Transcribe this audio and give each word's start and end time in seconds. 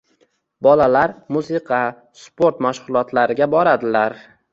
Bolalar 0.67 1.11
musiqa, 1.35 1.81
sport 2.21 2.63
mashg‘ulotlariga 2.67 3.49
boradilar. 3.57 4.17